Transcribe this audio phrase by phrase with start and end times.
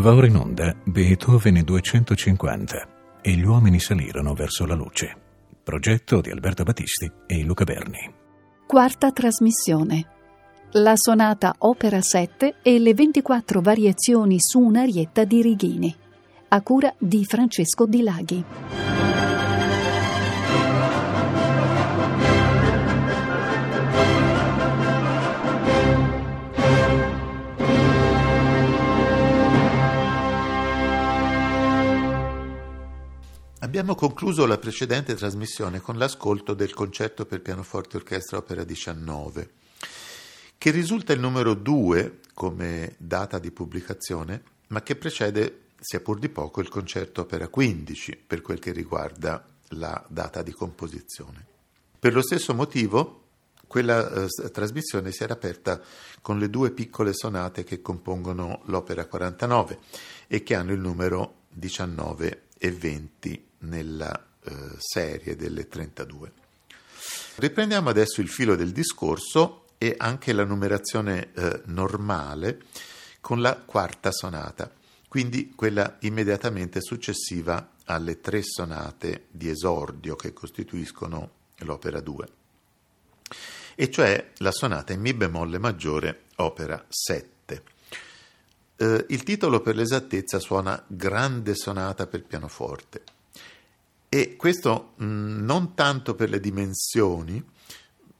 [0.00, 2.88] Va ora in onda Beethoven 250
[3.20, 5.14] e gli uomini salirono verso la luce.
[5.62, 8.10] Progetto di Alberto Battisti e Luca Berni.
[8.66, 10.06] Quarta trasmissione.
[10.70, 15.94] La sonata Opera 7 e le 24 variazioni su un'arietta di Righini.
[16.48, 18.44] A cura di Francesco Di Laghi.
[33.80, 39.50] Abbiamo concluso la precedente trasmissione con l'ascolto del concerto per pianoforte orchestra opera 19,
[40.58, 46.28] che risulta il numero 2 come data di pubblicazione, ma che precede, sia pur di
[46.28, 51.42] poco, il concerto opera 15 per quel che riguarda la data di composizione.
[51.98, 53.28] Per lo stesso motivo,
[53.66, 55.80] quella eh, trasmissione si era aperta
[56.20, 59.78] con le due piccole sonate che compongono l'opera 49
[60.26, 66.32] e che hanno il numero 19 e 20 nella eh, serie delle 32.
[67.36, 72.60] Riprendiamo adesso il filo del discorso e anche la numerazione eh, normale
[73.20, 74.70] con la quarta sonata,
[75.08, 82.28] quindi quella immediatamente successiva alle tre sonate di esordio che costituiscono l'opera 2,
[83.74, 87.62] e cioè la sonata in Mi bemolle maggiore, opera 7.
[88.76, 93.18] Eh, il titolo per l'esattezza suona Grande sonata per pianoforte
[94.12, 97.42] e questo mh, mm, non tanto per le dimensioni,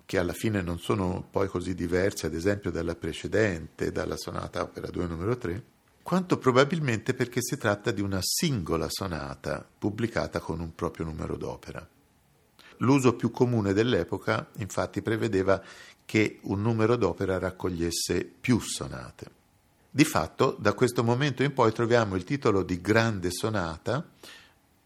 [0.06, 4.86] che alla fine non sono poi così diverse, ad esempio, dalla precedente, dalla sonata opera
[4.86, 5.64] 2 numero 3,
[6.02, 11.86] quanto probabilmente perché si tratta di una singola sonata pubblicata con un proprio numero d'opera.
[12.78, 15.61] L'uso più comune dell'epoca, infatti, prevedeva
[16.05, 19.30] che un numero d'opera raccogliesse più sonate.
[19.90, 24.06] Di fatto, da questo momento in poi troviamo il titolo di grande sonata,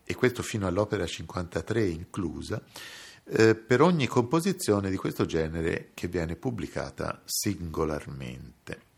[0.04, 2.62] e questo fino all'opera 53 inclusa,
[3.24, 8.92] eh, per ogni composizione di questo genere che viene pubblicata singolarmente.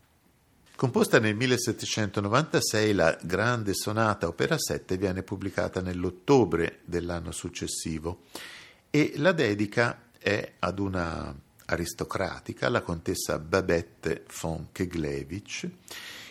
[0.75, 8.25] Composta nel 1796, la Grande Sonata Opera 7 viene pubblicata nell'ottobre dell'anno successivo
[8.91, 11.35] e la dedica è ad una
[11.65, 15.67] aristocratica, la contessa Babette von Keglevich,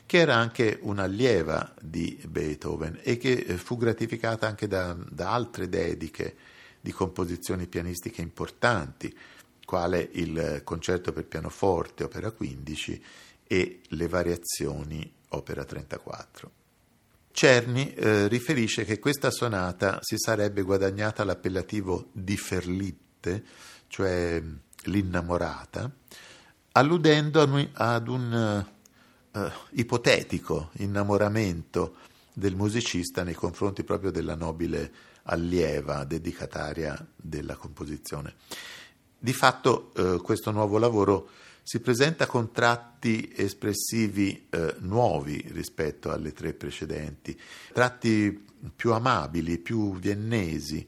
[0.07, 5.69] che era anche un'allieva di Beethoven e che eh, fu gratificata anche da, da altre
[5.69, 6.37] dediche
[6.81, 9.15] di composizioni pianistiche importanti,
[9.65, 13.03] quale il concerto per pianoforte, opera 15,
[13.49, 16.51] e le variazioni, opera 34.
[17.33, 23.45] Cerny eh, riferisce che questa sonata si sarebbe guadagnata l'appellativo di Ferlitte,
[23.89, 24.41] cioè
[24.85, 25.91] l'innamorata,
[26.73, 28.67] alludendo ad un
[29.37, 31.97] eh, ipotetico innamoramento
[32.33, 34.93] del musicista nei confronti proprio della nobile
[35.25, 38.35] allieva dedicataria della composizione.
[39.19, 41.29] Di fatto eh, questo nuovo lavoro
[41.63, 47.39] si presenta con tratti espressivi eh, nuovi rispetto alle tre precedenti,
[47.73, 50.87] tratti più amabili, più viennesi,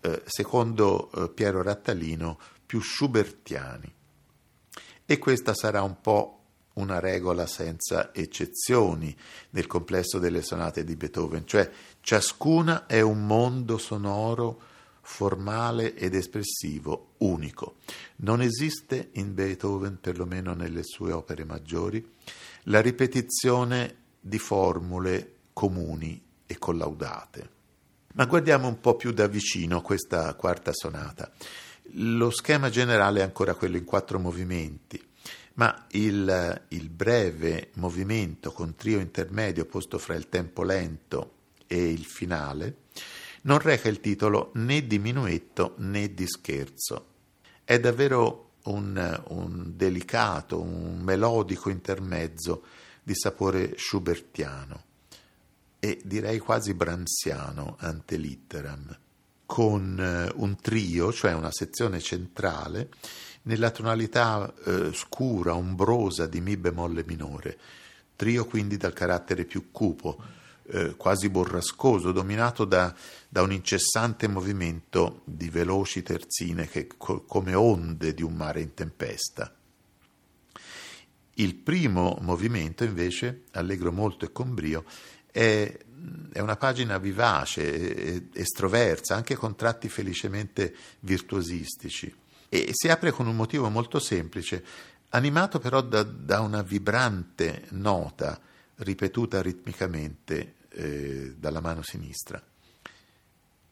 [0.00, 3.94] eh, secondo eh, Piero Rattalino più schubertiani.
[5.06, 6.37] E questa sarà un po'
[6.78, 9.14] una regola senza eccezioni
[9.50, 14.60] nel complesso delle sonate di Beethoven, cioè ciascuna è un mondo sonoro
[15.02, 17.76] formale ed espressivo unico.
[18.16, 22.06] Non esiste in Beethoven, perlomeno nelle sue opere maggiori,
[22.64, 27.50] la ripetizione di formule comuni e collaudate.
[28.14, 31.30] Ma guardiamo un po' più da vicino questa quarta sonata.
[31.92, 35.02] Lo schema generale è ancora quello in quattro movimenti,
[35.58, 41.32] ma il, il breve movimento con trio intermedio posto fra il tempo lento
[41.66, 42.86] e il finale
[43.42, 47.06] non reca il titolo né di minuetto né di scherzo.
[47.64, 52.64] È davvero un, un delicato, un melodico intermezzo
[53.02, 54.84] di sapore schubertiano
[55.78, 58.98] e direi quasi bransiano ante litteram,
[59.46, 62.90] con eh, un trio, cioè una sezione centrale,
[63.48, 67.58] nella tonalità eh, scura, ombrosa di Mi bemolle minore,
[68.14, 70.22] trio quindi dal carattere più cupo,
[70.66, 72.94] eh, quasi borrascoso, dominato da,
[73.26, 78.74] da, un incessante movimento di veloci terzine che, co- come onde di un mare in
[78.74, 79.50] tempesta.
[81.34, 84.84] Il primo movimento, invece, allegro molto e con brio,
[85.30, 85.74] è,
[86.32, 92.14] è una pagina vivace, estroversa, anche con tratti felicemente virtuosistici
[92.48, 94.64] e si apre con un motivo molto semplice,
[95.10, 98.40] animato però da, da una vibrante nota
[98.76, 102.42] ripetuta ritmicamente eh, dalla mano sinistra.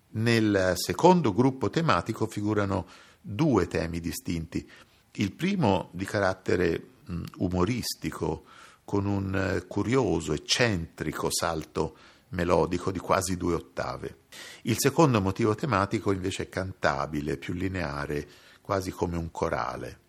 [0.08, 2.86] Nel secondo gruppo tematico figurano
[3.20, 4.68] due temi distinti.
[5.12, 8.44] Il primo di carattere mh, umoristico,
[8.84, 11.96] con un eh, curioso, eccentrico salto
[12.30, 14.18] melodico di quasi due ottave.
[14.62, 18.28] Il secondo motivo tematico invece è cantabile, più lineare,
[18.66, 20.00] quasi come un corale.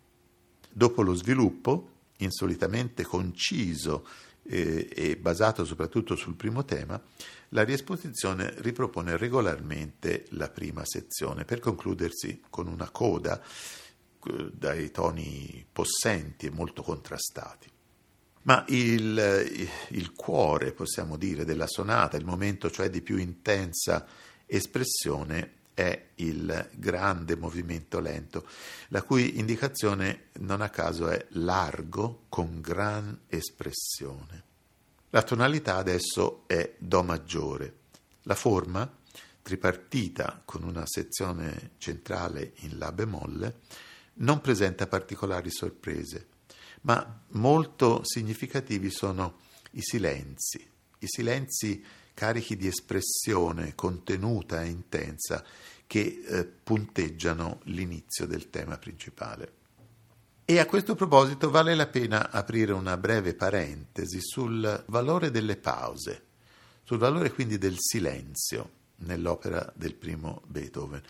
[0.68, 4.04] Dopo lo sviluppo, insolitamente conciso
[4.42, 7.00] eh, e basato soprattutto sul primo tema,
[7.50, 15.64] la riesposizione ripropone regolarmente la prima sezione per concludersi con una coda eh, dai toni
[15.70, 17.70] possenti e molto contrastati.
[18.42, 24.06] Ma il, il, cuore, possiamo dire, della sonata, il momento cioè di più intensa
[24.46, 28.44] espressione, è il grande movimento lento,
[28.88, 34.42] la cui indicazione non a caso è largo con gran espressione.
[35.10, 37.76] La tonalità adesso è Do maggiore.
[38.22, 38.92] La forma,
[39.40, 43.60] tripartita con una sezione centrale in La bemolle,
[44.14, 46.26] non presenta particolari sorprese,
[46.80, 49.38] ma molto significativi sono
[49.72, 51.84] i silenzi, i silenzi
[52.18, 55.44] carichi di espressione contenuta e intensa
[55.86, 59.52] che eh, punteggiano l'inizio del tema principale.
[60.44, 66.22] E a questo proposito vale la pena aprire una breve parentesi sul valore delle pause,
[66.82, 71.00] sul valore quindi del silenzio nell'opera del primo Beethoven,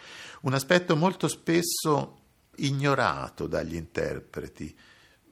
[0.42, 2.20] un aspetto molto spesso
[2.56, 4.76] ignorato dagli interpreti,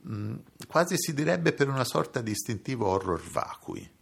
[0.08, 0.36] mm,
[0.66, 3.95] quasi si direbbe per una sorta di istintivo horror vacui.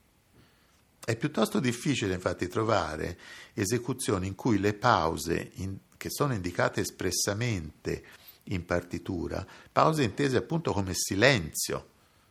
[1.05, 3.19] È piuttosto difficile infatti trovare
[3.53, 8.05] esecuzioni in cui le pause in, che sono indicate espressamente
[8.45, 11.89] in partitura, pause intese appunto come silenzio,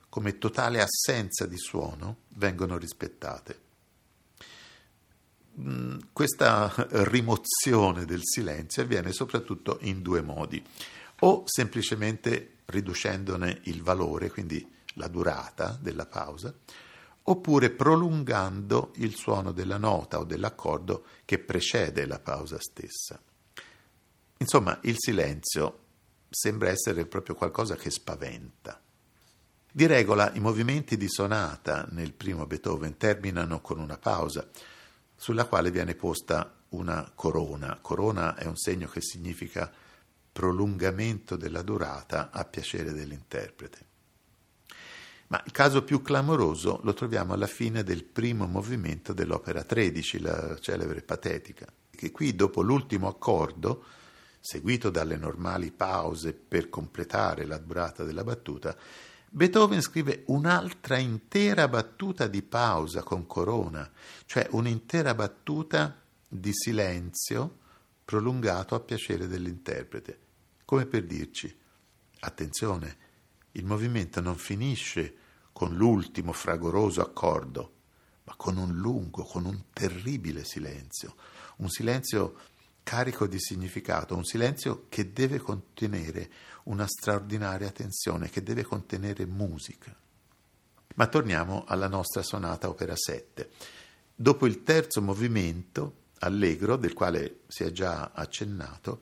[0.10, 3.62] come totale assenza di suono, vengono rispettate.
[5.60, 6.74] Mm, questa
[7.12, 10.64] rimozione del silenzio avviene soprattutto in due modi,
[11.20, 16.54] o semplicemente riducendone il valore, quindi la durata della pausa,
[17.24, 23.22] oppure prolungando il suono della nota o dell'accordo che precede la pausa stessa.
[24.38, 25.80] Insomma, il silenzio
[26.30, 28.81] sembra essere proprio qualcosa che spaventa.
[29.72, 34.48] Di regola i movimenti di sonata nel primo Beethoven terminano con una pausa,
[35.16, 37.80] sulla quale viene posta una corona.
[37.81, 39.72] Corona è un segno che significa
[40.31, 43.93] prolungamento della durata a piacere dell'interprete.
[45.33, 50.59] Ma il caso più clamoroso lo troviamo alla fine del primo movimento dell'opera 13, la
[50.59, 53.83] celebre patetica, che qui dopo l'ultimo accordo,
[54.39, 58.77] seguito dalle normali pause per completare la durata della battuta,
[59.27, 63.91] Beethoven scrive un'altra intera battuta di pausa con corona,
[64.27, 67.57] cioè un'intera battuta di silenzio
[68.06, 70.19] prolungato a piacere dell'interprete,
[70.63, 71.57] come per dirci,
[72.19, 72.97] attenzione,
[73.53, 75.21] il movimento non finisce
[75.53, 77.71] con l'ultimo fragoroso accordo,
[78.23, 81.15] ma con un lungo, con un terribile silenzio,
[81.57, 82.36] un silenzio
[82.83, 86.29] carico di significato, un silenzio che deve contenere
[86.63, 89.95] una straordinaria tensione, che deve contenere musica.
[90.95, 93.50] Ma torniamo alla nostra sonata opera 7.
[94.15, 99.01] Dopo il terzo movimento, allegro, del quale si è già accennato,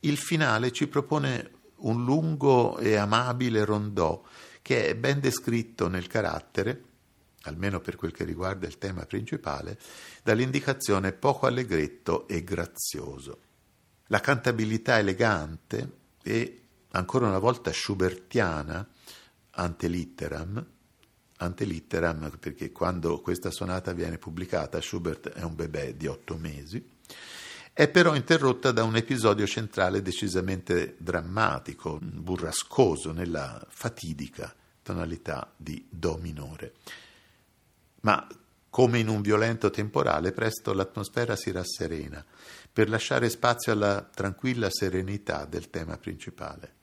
[0.00, 4.22] il finale ci propone un lungo e amabile rondò
[4.66, 6.82] che è ben descritto nel carattere,
[7.42, 9.78] almeno per quel che riguarda il tema principale,
[10.24, 13.38] dall'indicazione poco allegretto e grazioso.
[14.08, 18.84] La cantabilità elegante e ancora una volta schubertiana
[19.50, 20.66] ante litteram,
[21.36, 26.84] ante litteram perché quando questa sonata viene pubblicata Schubert è un bebè di otto mesi,
[27.78, 34.50] è però interrotta da un episodio centrale decisamente drammatico, burrascoso, nella fatidica
[34.82, 36.72] tonalità di Do minore.
[38.00, 38.26] Ma
[38.70, 42.24] come in un violento temporale, presto l'atmosfera si rasserena
[42.72, 46.74] per lasciare spazio alla tranquilla serenità del tema principale.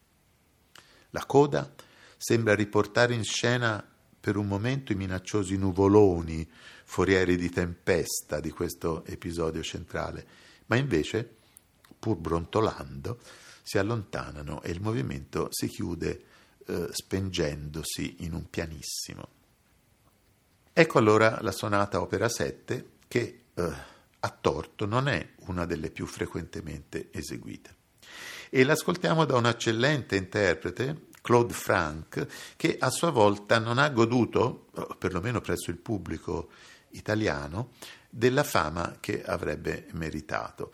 [1.09, 1.73] La coda
[2.17, 3.83] sembra riportare in scena
[4.19, 6.47] per un momento i minacciosi nuvoloni
[6.83, 11.35] forieri di tempesta di questo episodio centrale ma invece,
[11.99, 13.19] pur brontolando,
[13.61, 16.23] si allontanano e il movimento si chiude
[16.65, 19.27] eh, spengendosi in un pianissimo.
[20.71, 23.71] Ecco allora la sonata opera 7 che eh,
[24.19, 27.75] a torto non è una delle più frequentemente eseguite.
[28.49, 32.27] E l'ascoltiamo da un eccellente interprete Claude Frank,
[32.57, 34.67] che a sua volta non ha goduto,
[34.97, 36.49] perlomeno presso il pubblico
[36.89, 37.71] italiano,
[38.15, 40.71] della fama che avrebbe meritato.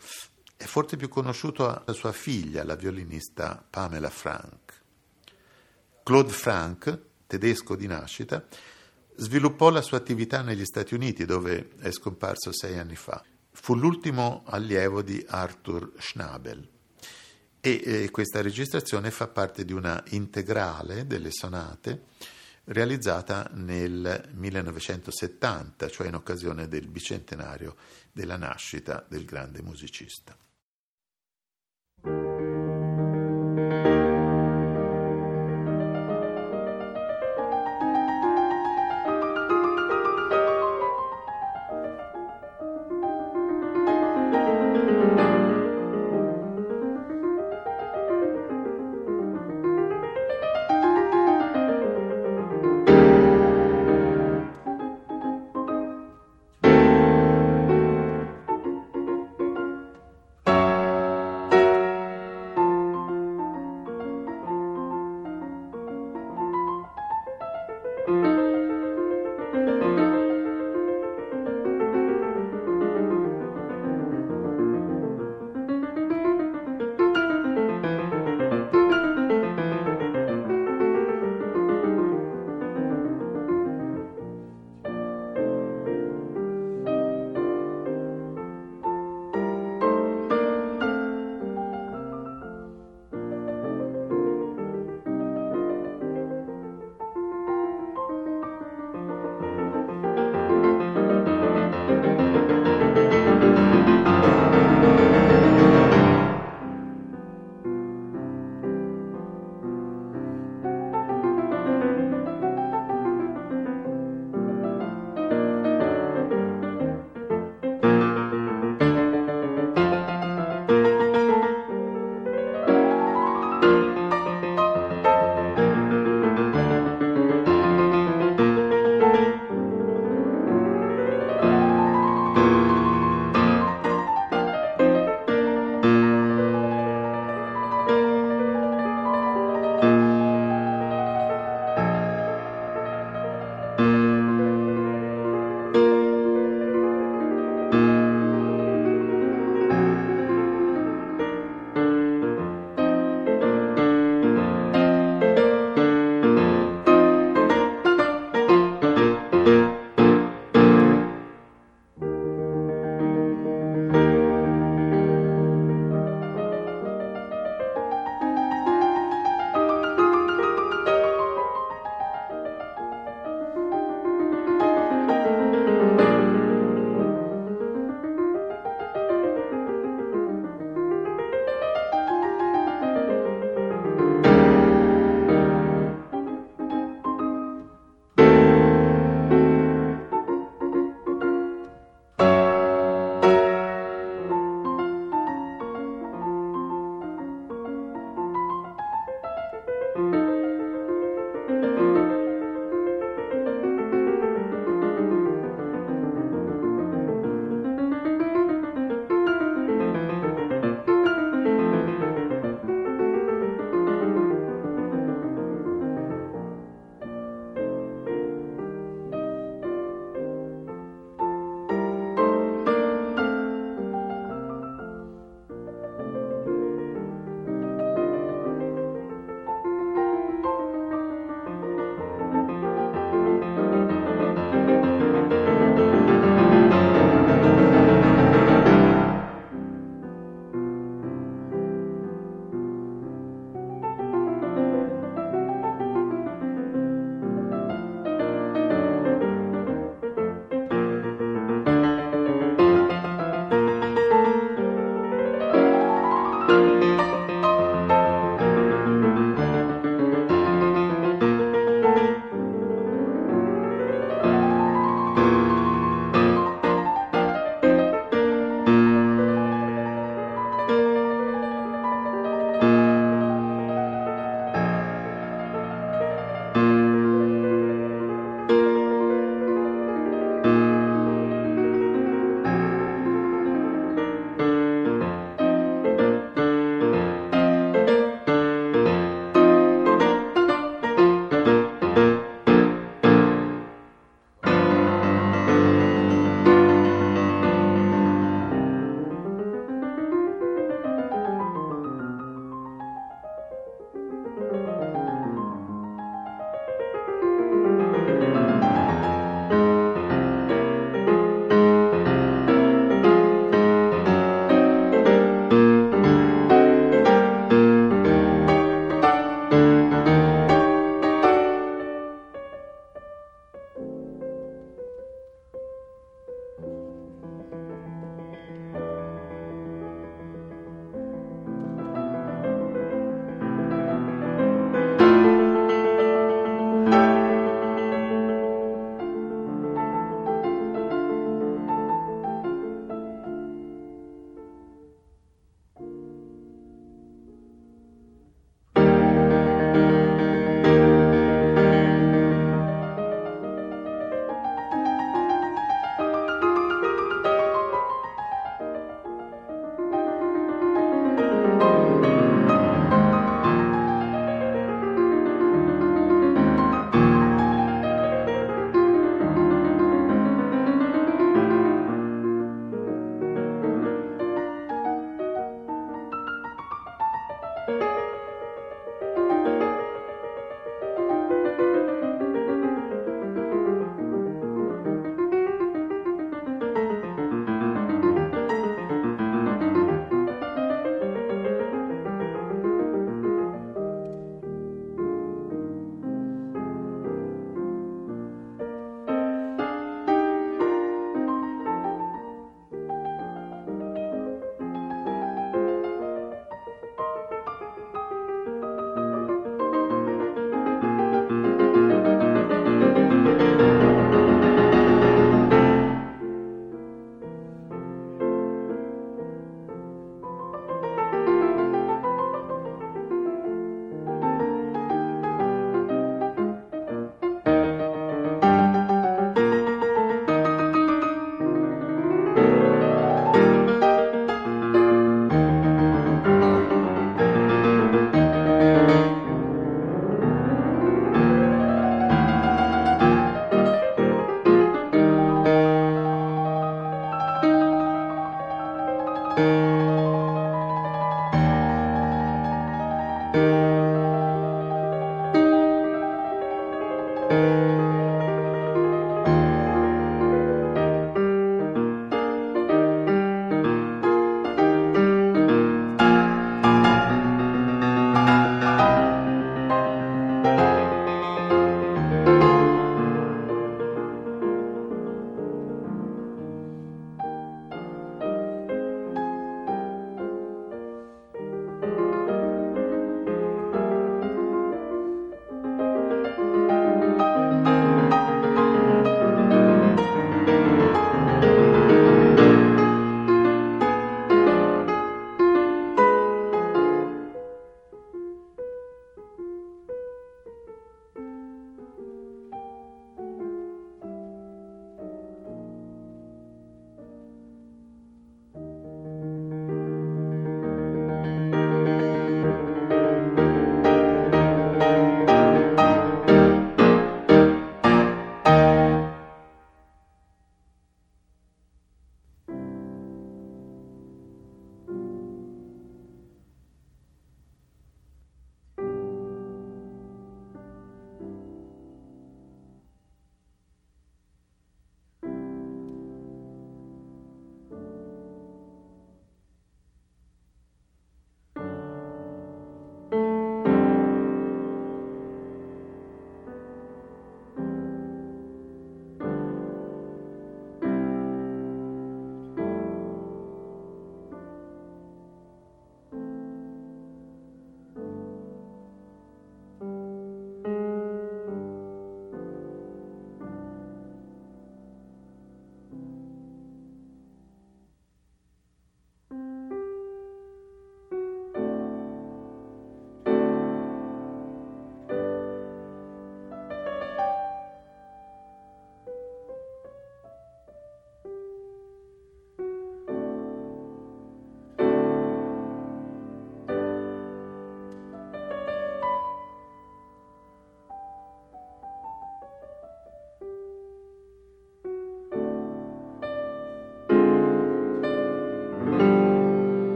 [0.54, 4.82] È forse più conosciuto la sua figlia, la violinista Pamela Frank.
[6.02, 8.46] Claude Frank, tedesco di nascita,
[9.16, 13.24] sviluppò la sua attività negli Stati Uniti, dove è scomparso sei anni fa.
[13.52, 16.68] Fu l'ultimo allievo di Arthur Schnabel
[17.58, 22.04] e eh, questa registrazione fa parte di una integrale delle sonate
[22.64, 27.76] realizzata nel 1970, cioè in occasione del bicentenario
[28.12, 30.36] della nascita del grande musicista.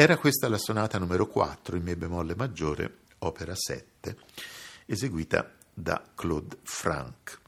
[0.00, 4.16] Era questa la sonata numero 4 in Mi bemolle maggiore, opera 7,
[4.86, 7.40] eseguita da Claude Franck.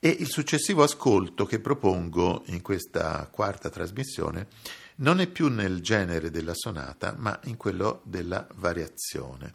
[0.00, 4.48] E il successivo ascolto che propongo in questa quarta trasmissione
[4.96, 9.54] non è più nel genere della sonata, ma in quello della variazione,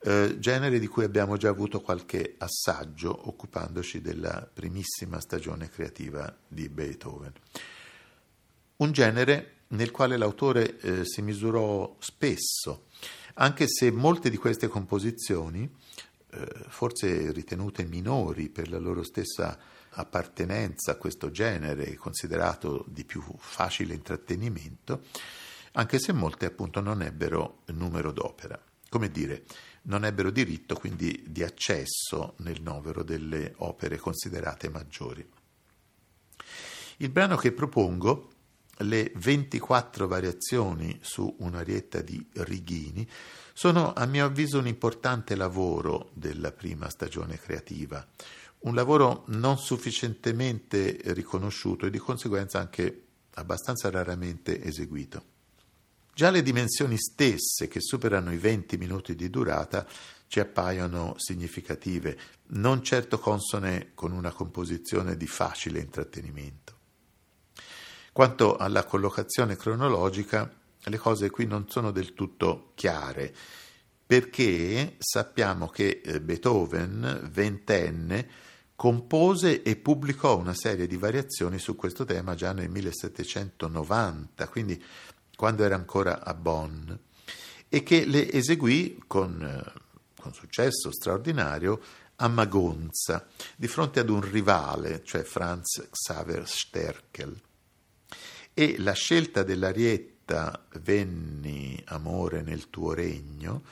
[0.00, 6.68] eh, genere di cui abbiamo già avuto qualche assaggio occupandoci della primissima stagione creativa di
[6.68, 7.32] Beethoven.
[8.78, 12.86] Un genere nel quale l'autore eh, si misurò spesso,
[13.34, 15.68] anche se molte di queste composizioni,
[16.30, 19.58] eh, forse ritenute minori per la loro stessa
[19.90, 25.02] appartenenza a questo genere, considerato di più facile intrattenimento,
[25.72, 28.60] anche se molte appunto non ebbero numero d'opera.
[28.88, 29.44] Come dire,
[29.82, 35.26] non ebbero diritto quindi di accesso nel novero delle opere considerate maggiori.
[36.98, 38.33] Il brano che propongo
[38.78, 43.08] le 24 variazioni su un'arietta di Righini
[43.52, 48.04] sono a mio avviso un importante lavoro della prima stagione creativa,
[48.60, 53.02] un lavoro non sufficientemente riconosciuto e di conseguenza anche
[53.34, 55.32] abbastanza raramente eseguito.
[56.14, 59.86] Già le dimensioni stesse, che superano i 20 minuti di durata,
[60.28, 62.16] ci appaiono significative,
[62.48, 66.73] non certo consone con una composizione di facile intrattenimento.
[68.14, 70.48] Quanto alla collocazione cronologica,
[70.84, 73.34] le cose qui non sono del tutto chiare,
[74.06, 78.28] perché sappiamo che eh, Beethoven, ventenne,
[78.76, 84.80] compose e pubblicò una serie di variazioni su questo tema già nel 1790, quindi
[85.34, 86.92] quando era ancora a Bonn,
[87.68, 89.80] e che le eseguì con, eh,
[90.20, 91.80] con successo straordinario
[92.14, 97.40] a Magonza, di fronte ad un rivale, cioè Franz Xaver Sterkel
[98.54, 103.62] e la scelta dell'arietta Venni, amore nel tuo regno,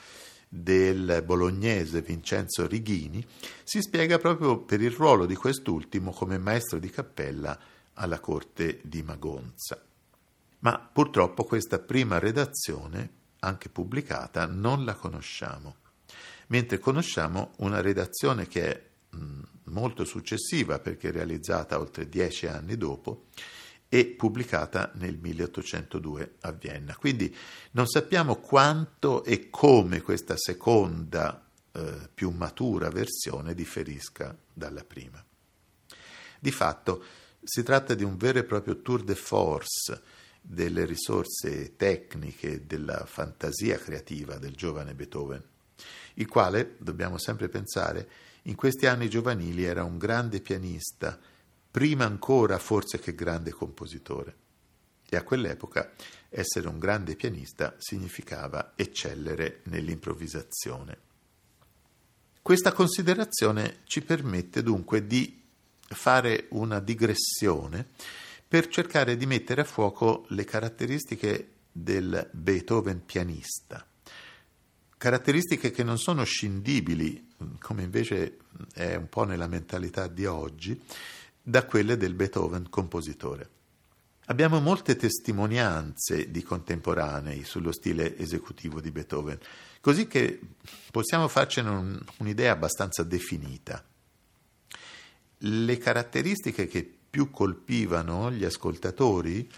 [0.47, 3.25] del bolognese Vincenzo Righini,
[3.63, 7.57] si spiega proprio per il ruolo di quest'ultimo come maestro di cappella
[7.93, 9.81] alla corte di Magonza.
[10.59, 13.09] Ma purtroppo questa prima redazione,
[13.39, 15.77] anche pubblicata, non la conosciamo,
[16.47, 18.83] mentre conosciamo una redazione che è
[19.17, 23.25] mh, molto successiva perché realizzata oltre dieci anni dopo,
[23.93, 26.95] e pubblicata nel 1802 a Vienna.
[26.95, 27.31] Quindi
[27.73, 35.23] non sappiamo quanto e come questa seconda, eh, più matura versione differisca dalla prima.
[36.39, 37.03] Di fatto
[37.43, 40.01] si tratta di un vero e proprio tour de force
[40.41, 45.43] delle risorse tecniche della fantasia creativa del giovane Beethoven,
[46.15, 48.09] il quale, dobbiamo sempre pensare,
[48.43, 51.19] in questi anni giovanili era un grande pianista,
[51.73, 54.35] prima ancora forse che grande compositore.
[55.09, 55.93] E a quell'epoca
[56.29, 60.97] essere un grande pianista significava eccellere nell'improvvisazione.
[62.43, 65.41] Questa considerazione ci permette dunque di
[65.79, 67.87] fare una digressione
[68.47, 73.83] per cercare di mettere a fuoco le caratteristiche del Beethoven pianista.
[74.95, 78.37] Caratteristiche che non sono scindibili, come invece
[78.75, 80.79] è un po' nella mentalità di oggi,
[81.43, 83.49] da quelle del Beethoven compositore.
[84.27, 89.37] Abbiamo molte testimonianze di contemporanei sullo stile esecutivo di Beethoven,
[89.81, 90.39] così che
[90.89, 93.83] possiamo farcene un, un'idea abbastanza definita.
[95.39, 99.51] Le caratteristiche che più colpivano gli ascoltatori,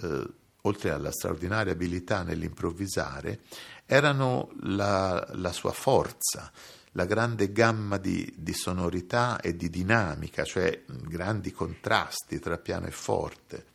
[0.00, 0.26] eh,
[0.62, 3.40] oltre alla straordinaria abilità nell'improvvisare,
[3.84, 6.50] erano la, la sua forza,
[6.96, 12.90] la grande gamma di, di, sonorità e di dinamica, cioè grandi contrasti tra piano e
[12.90, 13.66] forte,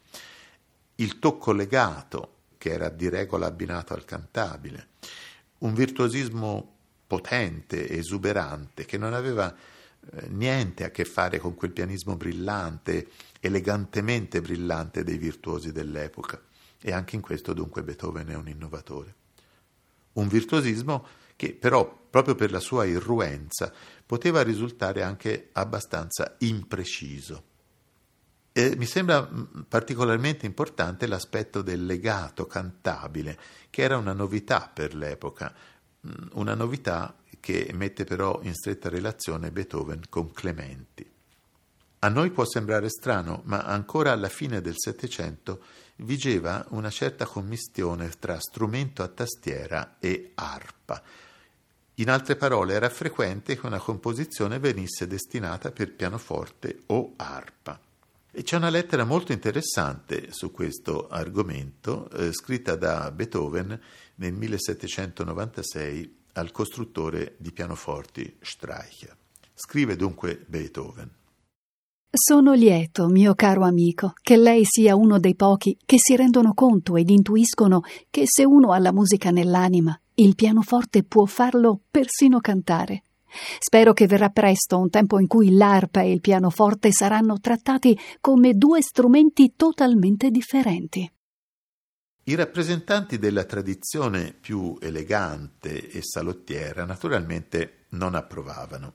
[0.96, 4.88] il tocco legato, che era di regola abbinato al cantabile,
[5.60, 12.16] un virtuosismo potente, esuberante, che non aveva eh, niente a che fare con quel pianismo
[12.16, 13.08] brillante,
[13.40, 16.42] elegantemente brillante dei virtuosi dell'epoca.
[16.82, 19.14] E anche in questo dunque Beethoven è un innovatore.
[20.14, 21.06] Un virtuosismo
[21.42, 23.74] che però proprio per la sua irruenza
[24.06, 27.46] poteva risultare anche abbastanza impreciso.
[28.52, 33.40] E mi sembra mm, particolarmente importante l'aspetto del legato cantabile,
[33.72, 35.52] che era una novità per l'epoca,
[36.06, 41.10] mm, una novità che mette però in stretta relazione Beethoven con Clementi.
[42.04, 45.64] A noi può sembrare strano, ma ancora alla fine del Settecento
[45.98, 51.02] vigeva una certa commistione tra strumento a tastiera e arpa,
[52.02, 57.80] in altre parole, era frequente che una composizione venisse destinata per pianoforte o arpa.
[58.32, 63.80] E c'è una lettera molto interessante su questo argomento, eh, scritta da Beethoven
[64.16, 69.16] nel 1796 al costruttore di pianoforti Streicher.
[69.54, 71.10] Scrive dunque Beethoven.
[72.14, 76.98] Sono lieto, mio caro amico, che lei sia uno dei pochi che si rendono conto
[76.98, 83.04] ed intuiscono che se uno ha la musica nell'anima, il pianoforte può farlo persino cantare.
[83.60, 88.56] Spero che verrà presto un tempo in cui l'arpa e il pianoforte saranno trattati come
[88.56, 91.10] due strumenti totalmente differenti.
[92.24, 98.94] I rappresentanti della tradizione più elegante e salottiera naturalmente non approvavano.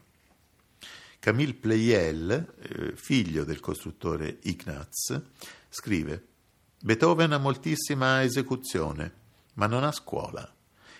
[1.18, 5.20] Camille Pleyel, eh, figlio del costruttore Ignaz,
[5.68, 6.26] scrive
[6.80, 9.12] Beethoven ha moltissima esecuzione,
[9.54, 10.55] ma non ha scuola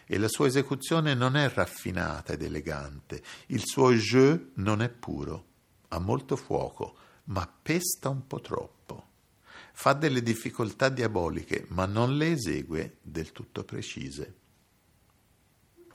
[0.07, 5.45] e la sua esecuzione non è raffinata ed elegante, il suo jeu non è puro,
[5.89, 9.05] ha molto fuoco, ma pesta un po' troppo.
[9.73, 14.35] Fa delle difficoltà diaboliche, ma non le esegue del tutto precise.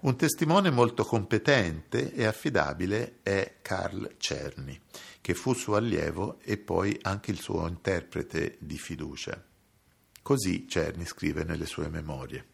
[0.02, 4.80] Un testimone molto competente e affidabile è Carl Cerny,
[5.22, 9.44] che fu suo allievo e poi anche il suo interprete di fiducia.
[10.22, 12.51] Così Cerny scrive nelle sue memorie.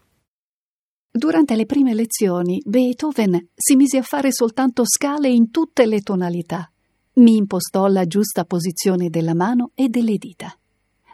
[1.12, 6.72] Durante le prime lezioni, Beethoven si mise a fare soltanto scale in tutte le tonalità.
[7.14, 10.56] Mi impostò la giusta posizione della mano e delle dita.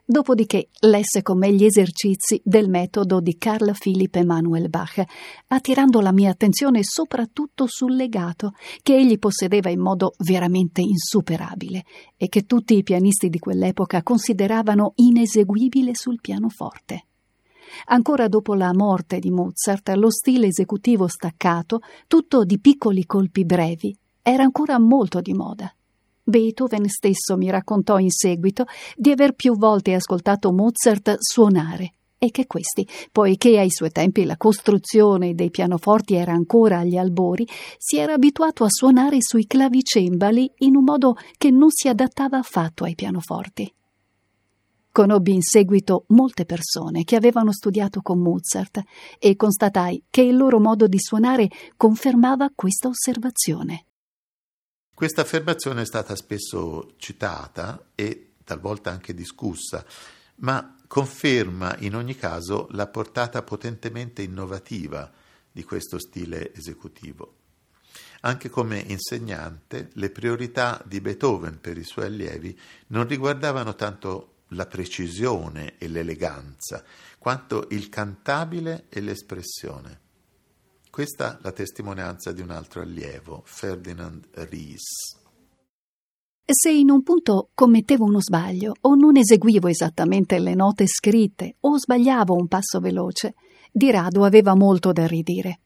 [0.05, 5.01] Dopodiché lesse con me gli esercizi del metodo di Carl Philipp Emanuel Bach,
[5.47, 11.85] attirando la mia attenzione soprattutto sul legato, che egli possedeva in modo veramente insuperabile
[12.17, 17.05] e che tutti i pianisti di quell'epoca consideravano ineseguibile sul pianoforte.
[17.85, 23.95] Ancora dopo la morte di Mozart, lo stile esecutivo staccato, tutto di piccoli colpi brevi,
[24.21, 25.73] era ancora molto di moda.
[26.23, 28.65] Beethoven stesso mi raccontò in seguito
[28.95, 31.93] di aver più volte ascoltato Mozart suonare
[32.23, 37.45] e che questi, poiché ai suoi tempi la costruzione dei pianoforti era ancora agli albori,
[37.77, 42.85] si era abituato a suonare sui clavicembali in un modo che non si adattava affatto
[42.85, 43.69] ai pianoforti.
[44.93, 48.79] Conobbi in seguito molte persone che avevano studiato con Mozart
[49.17, 53.87] e constatai che il loro modo di suonare confermava questa osservazione.
[54.93, 59.83] Questa affermazione è stata spesso citata e talvolta anche discussa,
[60.41, 65.11] ma conferma in ogni caso la portata potentemente innovativa
[65.51, 67.37] di questo stile esecutivo.
[68.21, 72.55] Anche come insegnante, le priorità di Beethoven per i suoi allievi
[72.89, 76.83] non riguardavano tanto la precisione e l'eleganza,
[77.17, 79.99] quanto il cantabile e l'espressione.
[80.89, 85.21] Questa la testimonianza di un altro allievo, Ferdinand Ries.
[86.45, 91.79] Se in un punto commettevo uno sbaglio o non eseguivo esattamente le note scritte o
[91.79, 93.33] sbagliavo un passo veloce,
[93.71, 95.61] di rado aveva molto da ridire.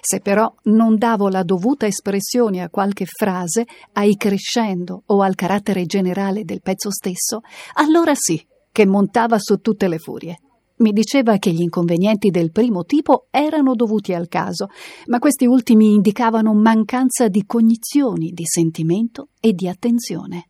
[0.00, 5.84] Se però non davo la dovuta espressione a qualche frase, ai crescendo o al carattere
[5.86, 7.40] generale del pezzo stesso,
[7.74, 10.38] allora sì che montava su tutte le furie.
[10.76, 14.68] Mi diceva che gli inconvenienti del primo tipo erano dovuti al caso,
[15.06, 20.48] ma questi ultimi indicavano mancanza di cognizioni, di sentimento e di attenzione.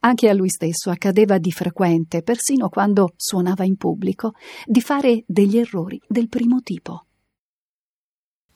[0.00, 4.32] Anche a lui stesso accadeva di frequente, persino quando suonava in pubblico,
[4.64, 7.05] di fare degli errori del primo tipo.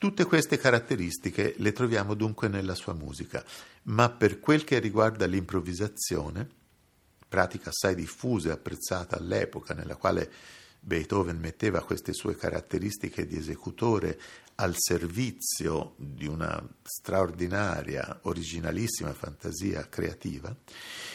[0.01, 3.45] Tutte queste caratteristiche le troviamo dunque nella sua musica,
[3.83, 6.49] ma per quel che riguarda l'improvvisazione,
[7.29, 10.33] pratica assai diffusa e apprezzata all'epoca nella quale
[10.81, 14.19] Beethoven metteva queste sue caratteristiche di esecutore
[14.55, 20.57] al servizio di una straordinaria, originalissima fantasia creativa.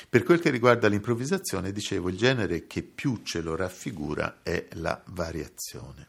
[0.07, 5.01] Per quel che riguarda l'improvvisazione, dicevo, il genere che più ce lo raffigura è la
[5.07, 6.07] variazione.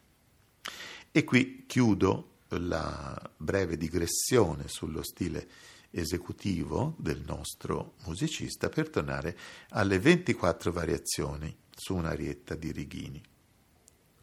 [1.11, 5.47] E qui chiudo la breve digressione sullo stile
[5.91, 9.37] esecutivo del nostro musicista per tornare
[9.69, 13.21] alle 24 variazioni su un'arietta di Righini.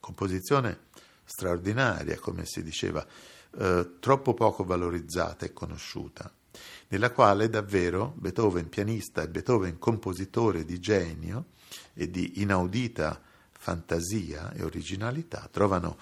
[0.01, 0.87] Composizione
[1.25, 3.05] straordinaria, come si diceva,
[3.59, 6.33] eh, troppo poco valorizzata e conosciuta,
[6.89, 11.47] nella quale davvero Beethoven pianista e Beethoven compositore di genio
[11.95, 13.21] e di inaudita
[13.51, 15.97] fantasia e originalità trovano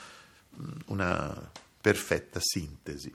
[0.57, 1.51] mm, una
[1.83, 3.13] perfetta sintesi.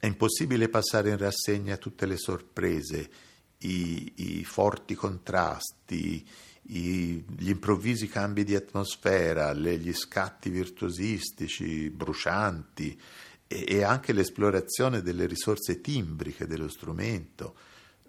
[0.00, 3.10] È impossibile passare in rassegna tutte le sorprese,
[3.58, 6.26] i, i forti contrasti,
[6.62, 12.98] i, gli improvvisi cambi di atmosfera, le, gli scatti virtuosistici, brucianti
[13.46, 17.56] e, e, anche l'esplorazione delle risorse timbriche dello strumento,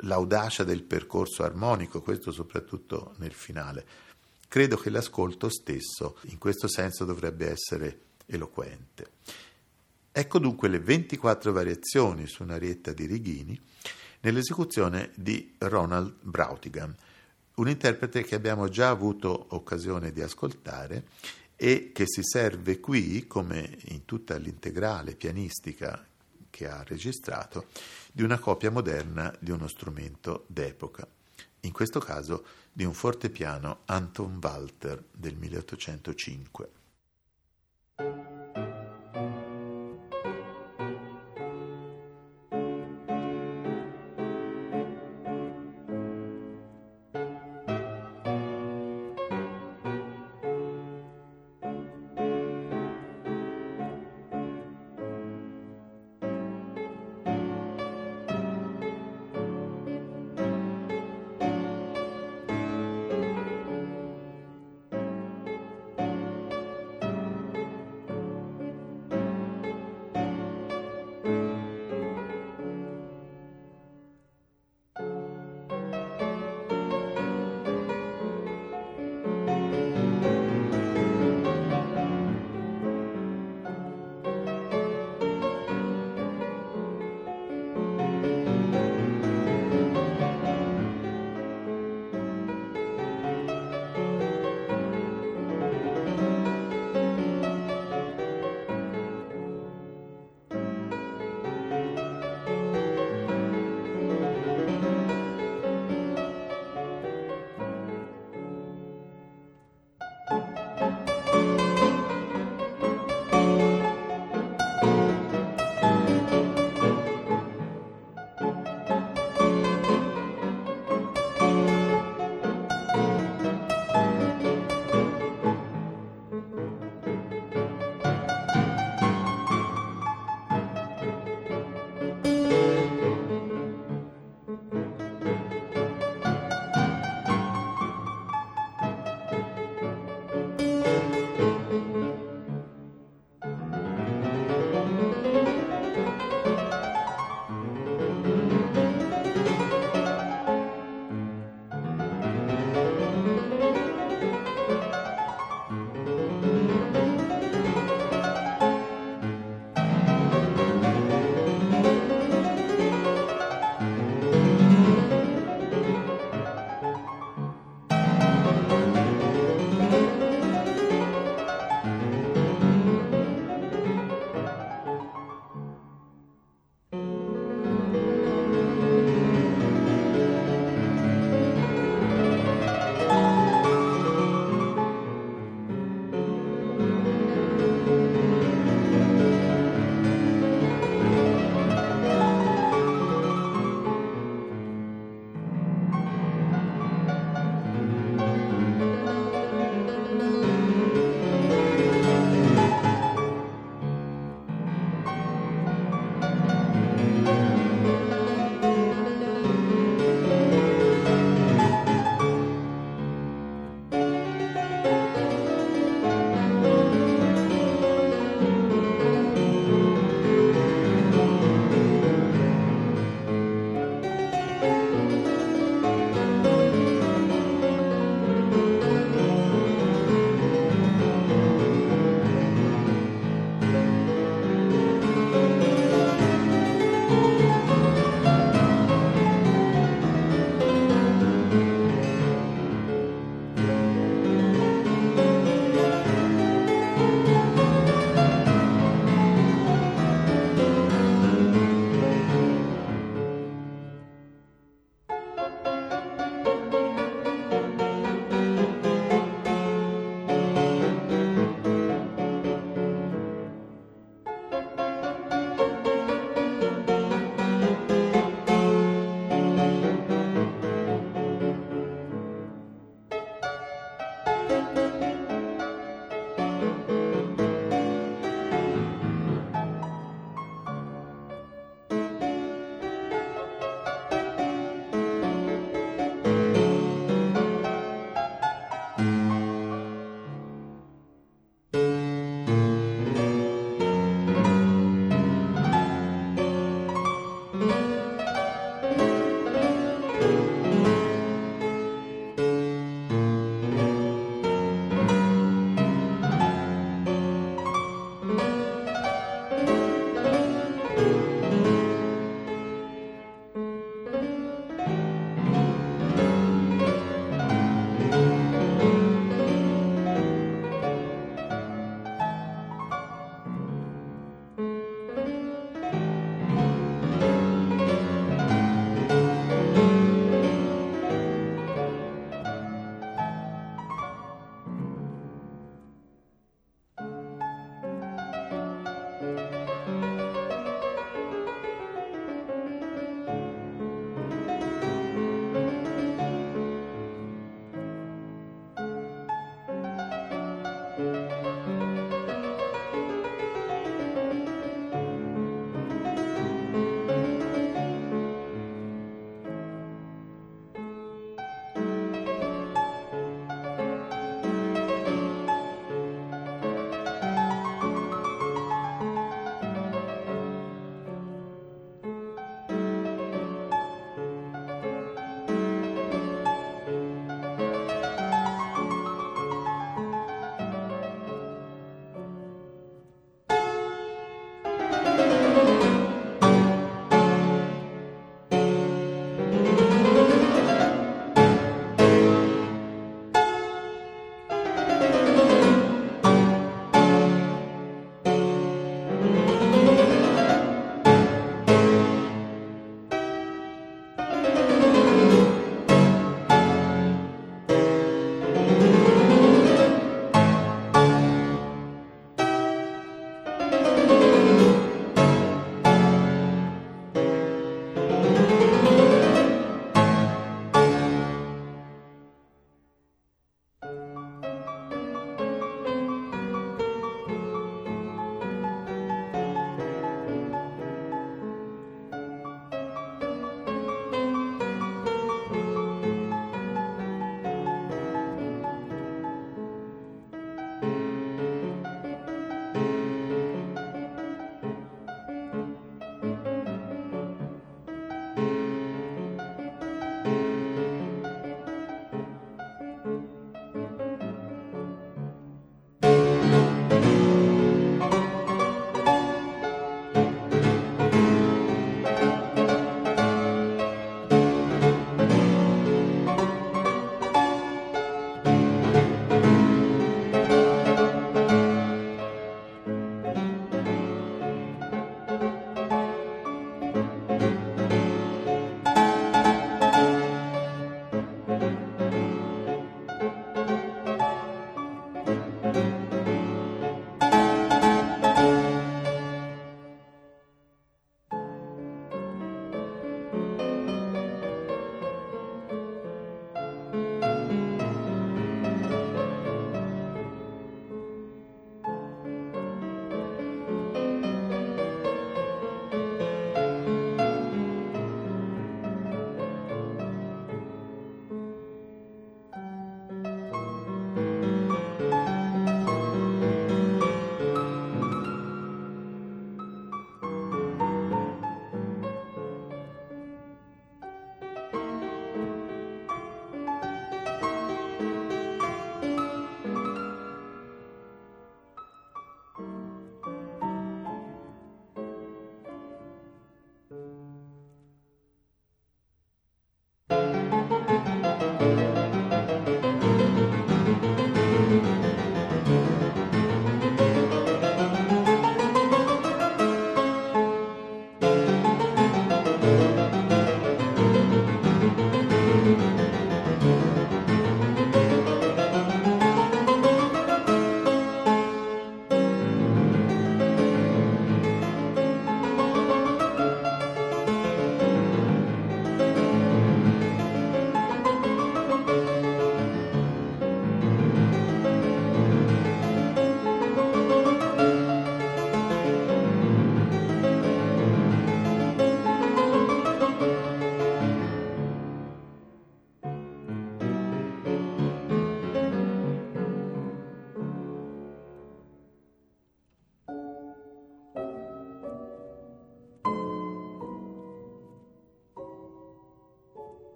[0.00, 3.86] l'audacia del percorso armonico, questo soprattutto nel finale.
[4.48, 9.10] Credo che l'ascolto stesso in questo senso dovrebbe essere eloquente.
[10.12, 13.60] Ecco dunque le 24 variazioni su un'arietta di Righini
[14.20, 16.94] nell'esecuzione di Ronald Brautigan,
[17.56, 21.04] un interprete che abbiamo già avuto occasione di ascoltare
[21.54, 26.04] e che si serve qui, come in tutta l'integrale pianistica
[26.50, 27.66] che ha registrato,
[28.12, 31.06] di una copia moderna di uno strumento d'epoca,
[31.60, 36.85] in questo caso di un fortepiano Anton Walter del 1805.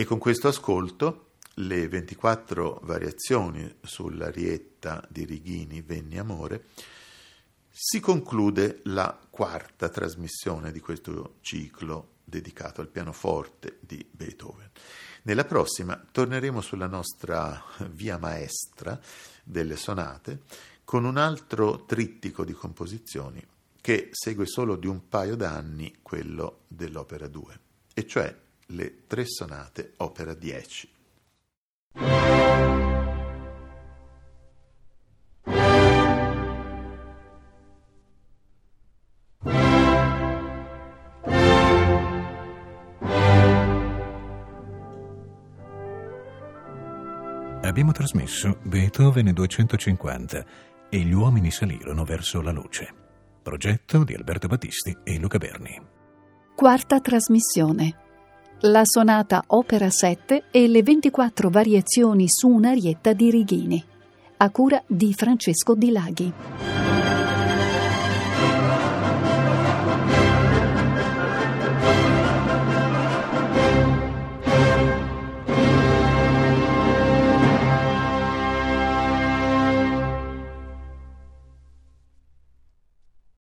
[0.00, 6.68] E con questo ascolto le 24 variazioni sull'arietta di Righini Venni Amore
[7.68, 14.70] si conclude la quarta trasmissione di questo ciclo dedicato al pianoforte di Beethoven.
[15.24, 18.98] Nella prossima torneremo sulla nostra via maestra
[19.44, 20.44] delle sonate
[20.82, 23.46] con un altro trittico di composizioni
[23.82, 27.60] che segue solo di un paio d'anni quello dell'opera 2,
[27.92, 30.88] e cioè le tre sonate opera 10.
[47.62, 50.44] Abbiamo trasmesso Beethoven 250
[50.88, 52.92] e gli uomini salirono verso la luce.
[53.42, 55.80] Progetto di Alberto Battisti e Luca Berni.
[56.56, 57.99] Quarta trasmissione.
[58.64, 63.82] La sonata Opera 7 e le 24 variazioni su un'arietta di Righini.
[64.36, 66.79] A cura di Francesco Di Laghi.